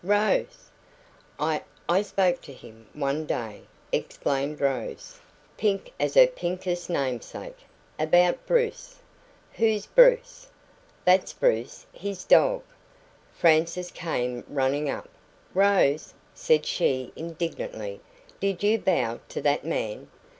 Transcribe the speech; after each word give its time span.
"Rose!" 0.03 0.71
"I 1.39 1.61
I 1.87 2.01
spoke 2.01 2.41
to 2.41 2.53
him 2.53 2.87
one 2.93 3.27
day," 3.27 3.61
explained 3.91 4.59
Rose, 4.59 5.19
pink 5.57 5.93
as 5.99 6.15
her 6.15 6.25
pinkest 6.25 6.89
namesake. 6.89 7.59
"About 7.99 8.43
Bruce." 8.47 8.95
"Who's 9.57 9.85
Bruce?" 9.85 10.47
"That's 11.05 11.33
Bruce 11.33 11.85
his 11.93 12.23
dog." 12.25 12.63
Frances 13.35 13.91
came 13.91 14.43
running 14.49 14.89
up. 14.89 15.07
"Rose," 15.53 16.15
said 16.33 16.65
she 16.65 17.13
indignantly, 17.15 18.01
"did 18.39 18.63
you 18.63 18.79
bow 18.79 19.19
to 19.29 19.41
that 19.43 19.63
man?" 19.63 20.07